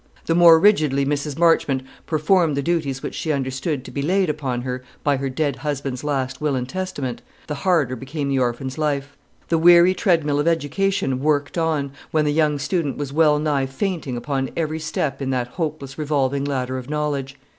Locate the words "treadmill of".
9.93-10.47